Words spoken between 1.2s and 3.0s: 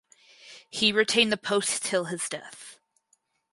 the post till his death.